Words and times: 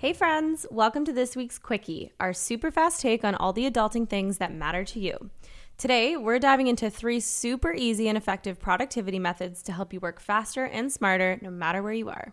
Hey, 0.00 0.14
friends, 0.14 0.64
welcome 0.70 1.04
to 1.04 1.12
this 1.12 1.36
week's 1.36 1.58
Quickie, 1.58 2.10
our 2.18 2.32
super 2.32 2.70
fast 2.70 3.02
take 3.02 3.22
on 3.22 3.34
all 3.34 3.52
the 3.52 3.70
adulting 3.70 4.08
things 4.08 4.38
that 4.38 4.50
matter 4.50 4.82
to 4.82 4.98
you. 4.98 5.28
Today, 5.76 6.16
we're 6.16 6.38
diving 6.38 6.68
into 6.68 6.88
three 6.88 7.20
super 7.20 7.74
easy 7.74 8.08
and 8.08 8.16
effective 8.16 8.58
productivity 8.58 9.18
methods 9.18 9.62
to 9.64 9.72
help 9.72 9.92
you 9.92 10.00
work 10.00 10.18
faster 10.18 10.64
and 10.64 10.90
smarter 10.90 11.38
no 11.42 11.50
matter 11.50 11.82
where 11.82 11.92
you 11.92 12.08
are. 12.08 12.32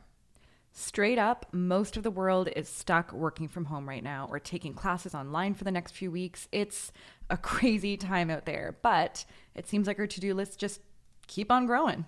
Straight 0.72 1.20
up, 1.20 1.46
most 1.52 1.98
of 1.98 2.04
the 2.04 2.10
world 2.10 2.48
is 2.56 2.70
stuck 2.70 3.12
working 3.12 3.50
from 3.50 3.66
home 3.66 3.90
right 3.90 4.02
now 4.02 4.30
or 4.32 4.40
taking 4.40 4.74
classes 4.74 5.14
online 5.14 5.54
for 5.54 5.66
the 5.66 5.70
next 5.72 5.92
few 5.92 6.10
weeks. 6.10 6.48
It's 6.54 6.94
a 7.30 7.36
crazy 7.52 7.98
time 7.98 8.30
out 8.30 8.46
there, 8.46 8.78
but 8.82 9.26
it 9.56 9.68
seems 9.68 9.88
like 9.88 10.00
our 10.00 10.08
to 10.08 10.22
do 10.22 10.34
lists 10.34 10.56
just 10.56 10.80
keep 11.28 11.52
on 11.52 11.66
growing. 11.66 12.06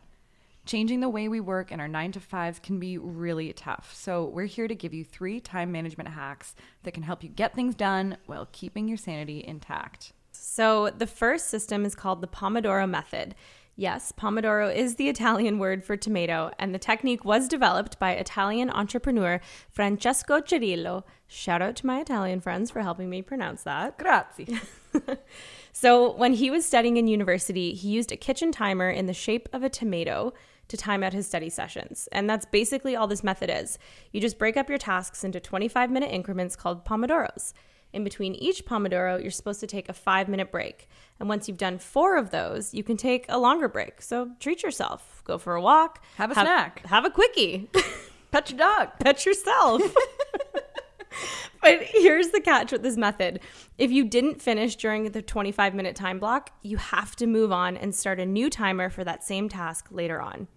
Changing 0.69 0.99
the 0.99 1.09
way 1.09 1.27
we 1.27 1.39
work 1.39 1.71
in 1.71 1.79
our 1.79 1.87
nine 1.87 2.11
to 2.11 2.19
fives 2.19 2.59
can 2.59 2.79
be 2.79 2.99
really 2.99 3.51
tough. 3.53 3.91
So, 3.95 4.25
we're 4.25 4.45
here 4.45 4.67
to 4.67 4.75
give 4.75 4.93
you 4.93 5.03
three 5.03 5.39
time 5.39 5.71
management 5.71 6.09
hacks 6.09 6.53
that 6.83 6.93
can 6.93 7.01
help 7.01 7.23
you 7.23 7.29
get 7.29 7.55
things 7.55 7.73
done 7.73 8.17
while 8.27 8.47
keeping 8.51 8.87
your 8.87 8.95
sanity 8.95 9.43
intact. 9.43 10.13
So, 10.31 10.91
the 10.91 11.07
first 11.07 11.47
system 11.47 11.85
is 11.85 11.95
called 11.95 12.21
the 12.21 12.27
Pomodoro 12.27 12.87
Method. 12.87 13.33
Yes, 13.79 14.11
Pomodoro 14.11 14.75
is 14.75 14.95
the 14.95 15.07
Italian 15.07 15.57
word 15.57 15.85
for 15.85 15.95
tomato, 15.95 16.51
and 16.59 16.75
the 16.75 16.79
technique 16.79 17.23
was 17.23 17.47
developed 17.47 17.97
by 17.97 18.11
Italian 18.11 18.69
entrepreneur 18.69 19.39
Francesco 19.71 20.41
Cirillo. 20.41 21.05
Shout 21.27 21.61
out 21.61 21.77
to 21.77 21.85
my 21.87 22.01
Italian 22.01 22.41
friends 22.41 22.69
for 22.69 22.81
helping 22.81 23.09
me 23.09 23.21
pronounce 23.21 23.63
that. 23.63 23.97
Grazie. 23.97 24.59
so, 25.71 26.11
when 26.11 26.33
he 26.33 26.51
was 26.51 26.65
studying 26.65 26.97
in 26.97 27.07
university, 27.07 27.73
he 27.73 27.87
used 27.87 28.11
a 28.11 28.17
kitchen 28.17 28.51
timer 28.51 28.89
in 28.89 29.05
the 29.05 29.13
shape 29.13 29.47
of 29.53 29.63
a 29.63 29.69
tomato 29.69 30.33
to 30.67 30.75
time 30.75 31.01
out 31.01 31.13
his 31.13 31.25
study 31.25 31.49
sessions. 31.49 32.09
And 32.11 32.29
that's 32.29 32.45
basically 32.45 32.97
all 32.97 33.07
this 33.07 33.23
method 33.23 33.49
is. 33.49 33.79
You 34.11 34.19
just 34.19 34.37
break 34.37 34.57
up 34.57 34.67
your 34.67 34.77
tasks 34.77 35.23
into 35.23 35.39
25 35.39 35.89
minute 35.89 36.11
increments 36.11 36.57
called 36.57 36.83
Pomodoros. 36.83 37.53
In 37.91 38.03
between 38.03 38.35
each 38.35 38.65
Pomodoro, 38.65 39.21
you're 39.21 39.31
supposed 39.31 39.59
to 39.61 39.67
take 39.67 39.89
a 39.89 39.93
five 39.93 40.29
minute 40.29 40.51
break. 40.51 40.87
And 41.19 41.27
once 41.27 41.47
you've 41.47 41.57
done 41.57 41.79
four 41.79 42.17
of 42.17 42.29
those, 42.29 42.73
you 42.73 42.83
can 42.83 42.97
take 42.97 43.25
a 43.29 43.39
longer 43.39 43.67
break. 43.67 44.01
So 44.01 44.31
treat 44.39 44.61
yourself. 44.61 45.23
Go 45.25 45.37
for 45.37 45.55
a 45.55 45.61
walk. 45.61 46.03
Have 46.15 46.31
a 46.31 46.35
have, 46.35 46.45
snack. 46.45 46.85
Have 46.85 47.05
a 47.05 47.09
quickie. 47.09 47.69
Pet 48.31 48.51
your 48.51 48.59
dog. 48.59 48.89
Pet 48.99 49.25
yourself. 49.25 49.81
but 51.61 51.81
here's 51.81 52.29
the 52.29 52.41
catch 52.41 52.71
with 52.71 52.83
this 52.83 52.95
method 52.95 53.39
if 53.79 53.91
you 53.91 54.05
didn't 54.05 54.41
finish 54.41 54.75
during 54.75 55.11
the 55.11 55.21
25 55.21 55.73
minute 55.73 55.95
time 55.95 56.19
block, 56.19 56.51
you 56.61 56.77
have 56.77 57.15
to 57.15 57.25
move 57.25 57.51
on 57.51 57.75
and 57.75 57.95
start 57.95 58.19
a 58.19 58.25
new 58.25 58.49
timer 58.49 58.89
for 58.89 59.03
that 59.03 59.23
same 59.23 59.49
task 59.49 59.87
later 59.89 60.21
on. 60.21 60.47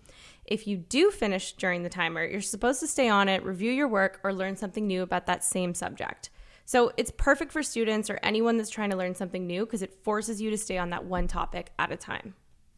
If 0.44 0.66
you 0.66 0.76
do 0.76 1.10
finish 1.10 1.52
during 1.52 1.82
the 1.82 1.88
timer, 1.88 2.24
you're 2.24 2.40
supposed 2.40 2.80
to 2.80 2.86
stay 2.86 3.08
on 3.08 3.28
it, 3.28 3.44
review 3.44 3.72
your 3.72 3.88
work, 3.88 4.20
or 4.22 4.34
learn 4.34 4.56
something 4.56 4.86
new 4.86 5.02
about 5.02 5.26
that 5.26 5.44
same 5.44 5.72
subject. 5.72 6.30
So 6.72 6.90
it's 6.96 7.12
perfect 7.14 7.52
for 7.52 7.62
students 7.62 8.08
or 8.08 8.18
anyone 8.22 8.56
that's 8.56 8.70
trying 8.70 8.88
to 8.88 8.96
learn 8.96 9.14
something 9.14 9.46
new 9.46 9.66
because 9.66 9.82
it 9.82 9.92
forces 9.92 10.40
you 10.40 10.48
to 10.48 10.56
stay 10.56 10.78
on 10.78 10.88
that 10.88 11.04
one 11.04 11.28
topic 11.28 11.70
at 11.78 11.92
a 11.92 11.98
time. 11.98 12.34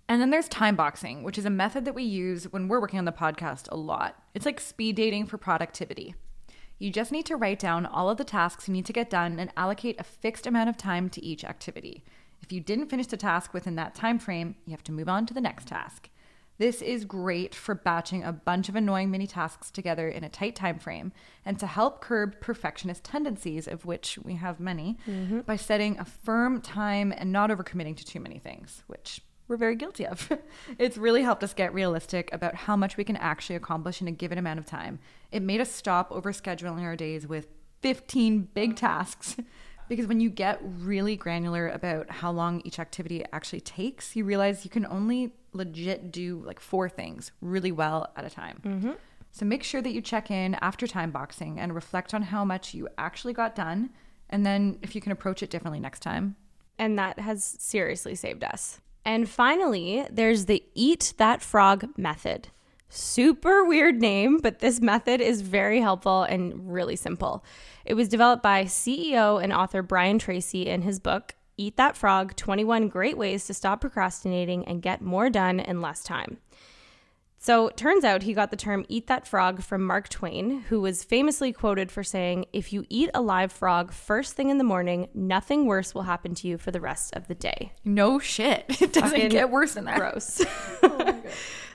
And 0.08 0.20
then 0.20 0.30
there's 0.30 0.48
time 0.48 0.74
boxing, 0.74 1.22
which 1.22 1.38
is 1.38 1.44
a 1.44 1.50
method 1.50 1.84
that 1.84 1.94
we 1.94 2.02
use 2.02 2.52
when 2.52 2.66
we're 2.66 2.80
working 2.80 2.98
on 2.98 3.04
the 3.04 3.12
podcast 3.12 3.68
a 3.70 3.76
lot. 3.76 4.20
It's 4.34 4.46
like 4.46 4.58
speed 4.58 4.96
dating 4.96 5.26
for 5.26 5.38
productivity. 5.38 6.16
You 6.80 6.90
just 6.90 7.12
need 7.12 7.24
to 7.26 7.36
write 7.36 7.60
down 7.60 7.86
all 7.86 8.10
of 8.10 8.18
the 8.18 8.24
tasks 8.24 8.66
you 8.66 8.74
need 8.74 8.86
to 8.86 8.92
get 8.92 9.08
done 9.08 9.38
and 9.38 9.52
allocate 9.56 10.00
a 10.00 10.02
fixed 10.02 10.48
amount 10.48 10.70
of 10.70 10.76
time 10.76 11.08
to 11.10 11.24
each 11.24 11.44
activity. 11.44 12.02
If 12.42 12.50
you 12.50 12.58
didn't 12.60 12.90
finish 12.90 13.06
the 13.06 13.16
task 13.16 13.54
within 13.54 13.76
that 13.76 13.94
time 13.94 14.18
frame, 14.18 14.56
you 14.66 14.72
have 14.72 14.82
to 14.82 14.92
move 14.92 15.08
on 15.08 15.24
to 15.26 15.34
the 15.34 15.40
next 15.40 15.68
task. 15.68 16.10
This 16.56 16.82
is 16.82 17.04
great 17.04 17.54
for 17.54 17.74
batching 17.74 18.22
a 18.22 18.32
bunch 18.32 18.68
of 18.68 18.76
annoying 18.76 19.10
mini 19.10 19.26
tasks 19.26 19.70
together 19.70 20.08
in 20.08 20.22
a 20.22 20.28
tight 20.28 20.54
time 20.54 20.78
frame 20.78 21.12
and 21.44 21.58
to 21.58 21.66
help 21.66 22.00
curb 22.00 22.40
perfectionist 22.40 23.02
tendencies, 23.02 23.66
of 23.66 23.84
which 23.84 24.18
we 24.22 24.34
have 24.34 24.60
many, 24.60 24.96
mm-hmm. 25.08 25.40
by 25.40 25.56
setting 25.56 25.98
a 25.98 26.04
firm 26.04 26.60
time 26.60 27.12
and 27.16 27.32
not 27.32 27.50
overcommitting 27.50 27.96
to 27.96 28.04
too 28.04 28.20
many 28.20 28.38
things, 28.38 28.84
which 28.86 29.20
we're 29.48 29.56
very 29.56 29.74
guilty 29.74 30.06
of. 30.06 30.30
it's 30.78 30.96
really 30.96 31.22
helped 31.22 31.42
us 31.42 31.54
get 31.54 31.74
realistic 31.74 32.32
about 32.32 32.54
how 32.54 32.76
much 32.76 32.96
we 32.96 33.04
can 33.04 33.16
actually 33.16 33.56
accomplish 33.56 34.00
in 34.00 34.08
a 34.08 34.12
given 34.12 34.38
amount 34.38 34.60
of 34.60 34.64
time. 34.64 35.00
It 35.32 35.42
made 35.42 35.60
us 35.60 35.70
stop 35.70 36.10
overscheduling 36.10 36.82
our 36.82 36.96
days 36.96 37.26
with 37.26 37.48
15 37.82 38.48
big 38.54 38.76
tasks 38.76 39.36
because 39.88 40.06
when 40.06 40.20
you 40.20 40.30
get 40.30 40.60
really 40.62 41.16
granular 41.16 41.68
about 41.68 42.10
how 42.10 42.30
long 42.30 42.62
each 42.64 42.78
activity 42.78 43.24
actually 43.32 43.60
takes, 43.60 44.16
you 44.16 44.24
realize 44.24 44.64
you 44.64 44.70
can 44.70 44.86
only 44.86 45.32
legit 45.52 46.10
do 46.10 46.42
like 46.44 46.60
four 46.60 46.88
things 46.88 47.32
really 47.40 47.72
well 47.72 48.12
at 48.16 48.24
a 48.24 48.30
time. 48.30 48.60
Mm-hmm. 48.64 48.92
So 49.32 49.44
make 49.44 49.62
sure 49.62 49.82
that 49.82 49.92
you 49.92 50.00
check 50.00 50.30
in 50.30 50.54
after 50.56 50.86
time 50.86 51.10
boxing 51.10 51.58
and 51.58 51.74
reflect 51.74 52.14
on 52.14 52.22
how 52.22 52.44
much 52.44 52.72
you 52.72 52.88
actually 52.96 53.32
got 53.32 53.54
done. 53.54 53.90
And 54.30 54.46
then 54.46 54.78
if 54.82 54.94
you 54.94 55.00
can 55.00 55.12
approach 55.12 55.42
it 55.42 55.50
differently 55.50 55.80
next 55.80 56.00
time. 56.00 56.36
And 56.78 56.98
that 56.98 57.18
has 57.18 57.44
seriously 57.58 58.14
saved 58.14 58.44
us. 58.44 58.80
And 59.04 59.28
finally, 59.28 60.06
there's 60.10 60.46
the 60.46 60.64
eat 60.74 61.14
that 61.18 61.42
frog 61.42 61.88
method. 61.96 62.48
Super 62.96 63.64
weird 63.64 64.00
name, 64.00 64.38
but 64.38 64.60
this 64.60 64.80
method 64.80 65.20
is 65.20 65.40
very 65.40 65.80
helpful 65.80 66.22
and 66.22 66.72
really 66.72 66.94
simple. 66.94 67.44
It 67.84 67.94
was 67.94 68.08
developed 68.08 68.40
by 68.40 68.66
CEO 68.66 69.42
and 69.42 69.52
author 69.52 69.82
Brian 69.82 70.20
Tracy 70.20 70.68
in 70.68 70.82
his 70.82 71.00
book, 71.00 71.34
Eat 71.56 71.76
That 71.76 71.96
Frog 71.96 72.36
21 72.36 72.86
Great 72.86 73.18
Ways 73.18 73.46
to 73.46 73.54
Stop 73.54 73.80
Procrastinating 73.80 74.64
and 74.68 74.80
Get 74.80 75.02
More 75.02 75.28
Done 75.28 75.58
in 75.58 75.80
Less 75.80 76.04
Time. 76.04 76.38
So, 77.36 77.68
turns 77.70 78.04
out 78.04 78.22
he 78.22 78.32
got 78.32 78.50
the 78.50 78.56
term 78.56 78.86
eat 78.88 79.08
that 79.08 79.26
frog 79.26 79.60
from 79.60 79.84
Mark 79.84 80.08
Twain, 80.08 80.60
who 80.68 80.80
was 80.80 81.02
famously 81.02 81.52
quoted 81.52 81.90
for 81.90 82.04
saying, 82.04 82.46
If 82.52 82.72
you 82.72 82.86
eat 82.88 83.10
a 83.12 83.20
live 83.20 83.50
frog 83.50 83.92
first 83.92 84.34
thing 84.34 84.50
in 84.50 84.56
the 84.58 84.64
morning, 84.64 85.08
nothing 85.12 85.66
worse 85.66 85.94
will 85.94 86.04
happen 86.04 86.34
to 86.36 86.48
you 86.48 86.58
for 86.58 86.70
the 86.70 86.80
rest 86.80 87.14
of 87.14 87.26
the 87.26 87.34
day. 87.34 87.72
No 87.84 88.20
shit. 88.20 88.64
It 88.80 88.92
doesn't 88.92 89.10
Fucking 89.10 89.28
get 89.30 89.50
worse 89.50 89.74
than 89.74 89.84
that. 89.84 89.98
Gross. 89.98 90.42
oh 90.84 91.22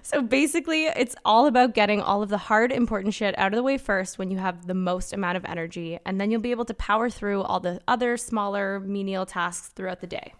so 0.01 0.21
basically, 0.21 0.85
it's 0.85 1.15
all 1.25 1.45
about 1.47 1.73
getting 1.73 2.01
all 2.01 2.21
of 2.21 2.29
the 2.29 2.37
hard, 2.37 2.71
important 2.71 3.13
shit 3.13 3.37
out 3.37 3.53
of 3.53 3.57
the 3.57 3.63
way 3.63 3.77
first 3.77 4.17
when 4.17 4.31
you 4.31 4.37
have 4.37 4.67
the 4.67 4.73
most 4.73 5.13
amount 5.13 5.37
of 5.37 5.45
energy, 5.45 5.99
and 6.05 6.19
then 6.19 6.31
you'll 6.31 6.41
be 6.41 6.51
able 6.51 6.65
to 6.65 6.73
power 6.73 7.09
through 7.09 7.41
all 7.41 7.59
the 7.59 7.79
other 7.87 8.17
smaller, 8.17 8.79
menial 8.79 9.25
tasks 9.25 9.69
throughout 9.69 10.01
the 10.01 10.07
day. 10.07 10.33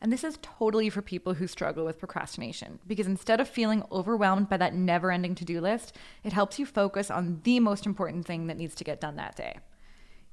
And 0.00 0.12
this 0.12 0.24
is 0.24 0.38
totally 0.42 0.90
for 0.90 1.02
people 1.02 1.34
who 1.34 1.46
struggle 1.46 1.84
with 1.84 1.98
procrastination 1.98 2.78
because 2.86 3.06
instead 3.06 3.40
of 3.40 3.48
feeling 3.48 3.82
overwhelmed 3.90 4.48
by 4.48 4.58
that 4.58 4.74
never 4.74 5.10
ending 5.10 5.34
to 5.36 5.44
do 5.44 5.60
list, 5.60 5.96
it 6.22 6.32
helps 6.32 6.58
you 6.58 6.66
focus 6.66 7.10
on 7.10 7.40
the 7.44 7.60
most 7.60 7.86
important 7.86 8.26
thing 8.26 8.46
that 8.46 8.58
needs 8.58 8.74
to 8.76 8.84
get 8.84 9.00
done 9.00 9.16
that 9.16 9.36
day. 9.36 9.58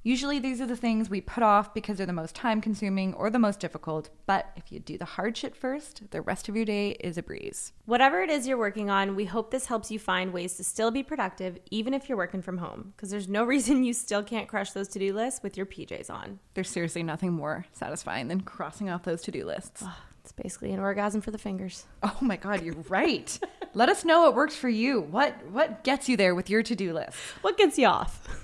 Usually, 0.06 0.38
these 0.38 0.60
are 0.60 0.66
the 0.66 0.76
things 0.76 1.08
we 1.08 1.22
put 1.22 1.42
off 1.42 1.72
because 1.72 1.96
they're 1.96 2.06
the 2.06 2.12
most 2.12 2.34
time 2.34 2.60
consuming 2.60 3.14
or 3.14 3.30
the 3.30 3.38
most 3.38 3.58
difficult, 3.58 4.10
but 4.26 4.50
if 4.54 4.70
you 4.70 4.78
do 4.78 4.98
the 4.98 5.06
hard 5.06 5.34
shit 5.34 5.56
first, 5.56 6.10
the 6.10 6.20
rest 6.20 6.46
of 6.46 6.54
your 6.54 6.66
day 6.66 6.90
is 7.00 7.16
a 7.16 7.22
breeze. 7.22 7.72
Whatever 7.86 8.20
it 8.20 8.28
is 8.28 8.46
you're 8.46 8.58
working 8.58 8.90
on, 8.90 9.16
we 9.16 9.24
hope 9.24 9.50
this 9.50 9.64
helps 9.64 9.90
you 9.90 9.98
find 9.98 10.34
ways 10.34 10.58
to 10.58 10.64
still 10.64 10.90
be 10.90 11.02
productive 11.02 11.58
even 11.70 11.94
if 11.94 12.06
you're 12.06 12.18
working 12.18 12.42
from 12.42 12.58
home, 12.58 12.92
because 12.94 13.08
there's 13.08 13.28
no 13.28 13.44
reason 13.54 13.82
you 13.82 13.94
still 13.94 14.22
can't 14.22 14.46
crush 14.46 14.72
those 14.72 14.88
to 14.88 14.98
do 14.98 15.14
lists 15.14 15.42
with 15.42 15.56
your 15.56 15.64
PJs 15.64 16.10
on. 16.10 16.38
There's 16.52 16.68
seriously 16.68 17.02
nothing 17.02 17.32
more 17.32 17.64
satisfying 17.72 18.28
than 18.28 18.42
crossing 18.42 18.90
off 18.90 19.04
those 19.04 19.22
to 19.22 19.30
do 19.30 19.46
lists. 19.46 19.82
Oh, 19.86 19.96
it's 20.20 20.32
basically 20.32 20.72
an 20.72 20.80
orgasm 20.80 21.22
for 21.22 21.30
the 21.30 21.38
fingers. 21.38 21.86
Oh 22.02 22.18
my 22.20 22.36
god, 22.36 22.60
you're 22.60 22.74
right. 22.90 23.38
Let 23.72 23.88
us 23.88 24.04
know 24.04 24.20
what 24.24 24.34
works 24.34 24.54
for 24.54 24.68
you. 24.68 25.00
What 25.00 25.34
what 25.50 25.82
gets 25.82 26.10
you 26.10 26.18
there 26.18 26.34
with 26.34 26.50
your 26.50 26.62
to-do 26.62 26.92
list? 26.92 27.16
What 27.40 27.56
gets 27.56 27.78
you 27.78 27.86
off? 27.86 28.28